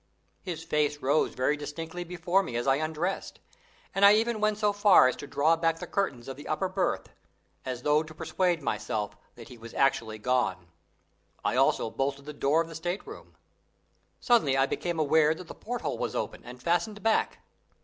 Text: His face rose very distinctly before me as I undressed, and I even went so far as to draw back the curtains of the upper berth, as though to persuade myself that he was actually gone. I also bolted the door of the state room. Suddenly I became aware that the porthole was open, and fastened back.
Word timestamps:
His 0.41 0.63
face 0.63 0.97
rose 0.97 1.35
very 1.35 1.55
distinctly 1.55 2.03
before 2.03 2.41
me 2.41 2.55
as 2.55 2.65
I 2.65 2.77
undressed, 2.77 3.39
and 3.93 4.03
I 4.03 4.15
even 4.15 4.41
went 4.41 4.57
so 4.57 4.73
far 4.73 5.07
as 5.07 5.15
to 5.17 5.27
draw 5.27 5.55
back 5.55 5.77
the 5.77 5.85
curtains 5.85 6.27
of 6.27 6.37
the 6.37 6.47
upper 6.47 6.67
berth, 6.67 7.09
as 7.65 7.83
though 7.83 8.01
to 8.01 8.15
persuade 8.15 8.63
myself 8.63 9.15
that 9.35 9.49
he 9.49 9.59
was 9.59 9.75
actually 9.75 10.17
gone. 10.17 10.69
I 11.45 11.55
also 11.55 11.91
bolted 11.91 12.25
the 12.25 12.33
door 12.33 12.63
of 12.63 12.67
the 12.67 12.73
state 12.73 13.05
room. 13.05 13.35
Suddenly 14.19 14.57
I 14.57 14.65
became 14.65 14.97
aware 14.97 15.35
that 15.35 15.47
the 15.47 15.53
porthole 15.53 15.99
was 15.99 16.15
open, 16.15 16.43
and 16.45 16.63
fastened 16.63 17.03
back. 17.03 17.37